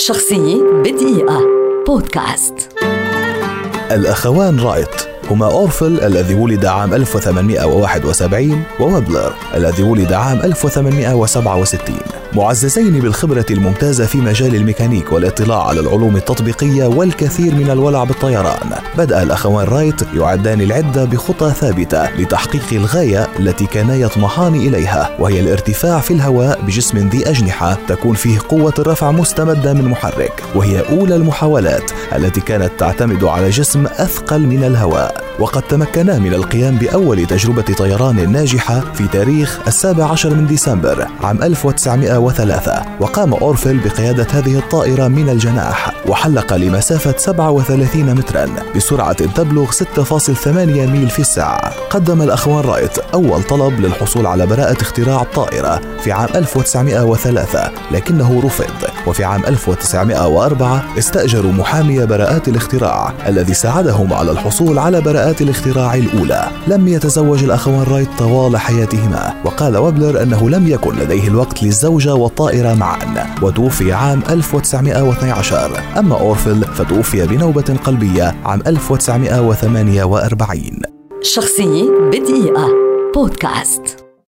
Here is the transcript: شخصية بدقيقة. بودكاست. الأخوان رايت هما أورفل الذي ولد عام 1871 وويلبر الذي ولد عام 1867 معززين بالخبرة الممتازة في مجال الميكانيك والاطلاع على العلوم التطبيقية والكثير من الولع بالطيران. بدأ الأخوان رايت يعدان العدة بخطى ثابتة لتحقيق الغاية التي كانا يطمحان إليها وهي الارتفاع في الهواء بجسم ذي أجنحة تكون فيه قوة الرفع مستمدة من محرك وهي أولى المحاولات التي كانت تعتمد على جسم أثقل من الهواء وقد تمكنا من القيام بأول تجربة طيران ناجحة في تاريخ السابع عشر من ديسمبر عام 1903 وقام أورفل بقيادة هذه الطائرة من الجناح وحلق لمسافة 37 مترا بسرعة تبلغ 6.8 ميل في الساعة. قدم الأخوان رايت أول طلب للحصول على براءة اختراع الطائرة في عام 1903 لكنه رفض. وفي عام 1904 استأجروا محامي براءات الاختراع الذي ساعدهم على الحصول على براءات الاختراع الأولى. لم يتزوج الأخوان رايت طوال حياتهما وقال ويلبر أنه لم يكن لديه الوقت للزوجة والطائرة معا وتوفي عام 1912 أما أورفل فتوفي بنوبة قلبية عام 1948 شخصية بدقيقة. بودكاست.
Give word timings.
شخصية 0.00 0.62
بدقيقة. 0.62 1.40
بودكاست. 1.86 2.54
الأخوان 3.90 4.60
رايت 4.60 5.09
هما 5.30 5.46
أورفل 5.46 6.00
الذي 6.00 6.34
ولد 6.34 6.64
عام 6.64 6.94
1871 6.94 8.62
وويلبر 8.80 9.32
الذي 9.54 9.82
ولد 9.82 10.12
عام 10.12 10.40
1867 10.44 11.96
معززين 12.32 13.00
بالخبرة 13.00 13.46
الممتازة 13.50 14.06
في 14.06 14.18
مجال 14.18 14.54
الميكانيك 14.54 15.12
والاطلاع 15.12 15.66
على 15.68 15.80
العلوم 15.80 16.16
التطبيقية 16.16 16.86
والكثير 16.86 17.54
من 17.54 17.70
الولع 17.70 18.04
بالطيران. 18.04 18.70
بدأ 18.98 19.22
الأخوان 19.22 19.66
رايت 19.66 20.02
يعدان 20.14 20.60
العدة 20.60 21.04
بخطى 21.04 21.50
ثابتة 21.50 22.10
لتحقيق 22.16 22.64
الغاية 22.72 23.28
التي 23.38 23.66
كانا 23.66 23.94
يطمحان 23.94 24.54
إليها 24.54 25.10
وهي 25.18 25.40
الارتفاع 25.40 26.00
في 26.00 26.10
الهواء 26.10 26.60
بجسم 26.62 27.08
ذي 27.08 27.30
أجنحة 27.30 27.78
تكون 27.88 28.14
فيه 28.14 28.38
قوة 28.48 28.74
الرفع 28.78 29.10
مستمدة 29.10 29.72
من 29.72 29.84
محرك 29.84 30.42
وهي 30.54 30.80
أولى 30.80 31.16
المحاولات 31.16 31.90
التي 32.16 32.40
كانت 32.40 32.70
تعتمد 32.78 33.24
على 33.24 33.50
جسم 33.50 33.86
أثقل 33.86 34.40
من 34.40 34.64
الهواء 34.64 35.24
وقد 35.38 35.62
تمكنا 35.62 36.18
من 36.18 36.34
القيام 36.34 36.76
بأول 36.76 37.26
تجربة 37.26 37.62
طيران 37.62 38.32
ناجحة 38.32 38.80
في 38.80 39.08
تاريخ 39.08 39.60
السابع 39.66 40.04
عشر 40.04 40.34
من 40.34 40.46
ديسمبر 40.46 41.06
عام 41.22 41.42
1903 41.42 42.82
وقام 43.00 43.34
أورفل 43.34 43.78
بقيادة 43.78 44.26
هذه 44.30 44.58
الطائرة 44.58 45.08
من 45.08 45.28
الجناح 45.28 45.92
وحلق 46.06 46.54
لمسافة 46.54 47.14
37 47.16 48.14
مترا 48.14 48.46
بسرعة 48.76 49.12
تبلغ 49.12 49.70
6.8 49.70 50.48
ميل 50.48 51.10
في 51.10 51.18
الساعة. 51.18 51.72
قدم 51.90 52.22
الأخوان 52.22 52.64
رايت 52.64 52.98
أول 52.98 53.42
طلب 53.42 53.80
للحصول 53.80 54.26
على 54.26 54.46
براءة 54.46 54.82
اختراع 54.82 55.22
الطائرة 55.22 55.80
في 56.02 56.12
عام 56.12 56.28
1903 56.34 57.70
لكنه 57.90 58.42
رفض. 58.44 58.90
وفي 59.06 59.24
عام 59.24 59.44
1904 59.46 60.84
استأجروا 60.98 61.52
محامي 61.52 62.06
براءات 62.06 62.48
الاختراع 62.48 63.12
الذي 63.26 63.54
ساعدهم 63.54 64.12
على 64.12 64.30
الحصول 64.30 64.78
على 64.78 65.00
براءات 65.00 65.42
الاختراع 65.42 65.94
الأولى. 65.94 66.48
لم 66.66 66.88
يتزوج 66.88 67.44
الأخوان 67.44 67.82
رايت 67.82 68.08
طوال 68.18 68.56
حياتهما 68.56 69.34
وقال 69.44 69.76
ويلبر 69.76 70.22
أنه 70.22 70.50
لم 70.50 70.68
يكن 70.68 70.96
لديه 70.96 71.28
الوقت 71.28 71.62
للزوجة 71.62 72.14
والطائرة 72.14 72.74
معا 72.74 72.98
وتوفي 73.42 73.92
عام 73.92 74.22
1912 74.30 75.70
أما 75.98 76.20
أورفل 76.20 76.64
فتوفي 76.64 77.26
بنوبة 77.26 77.76
قلبية 77.84 78.34
عام 78.44 78.62
1948 78.66 80.82
شخصية 81.22 81.90
بدقيقة. 82.12 82.68
بودكاست. 83.14 83.99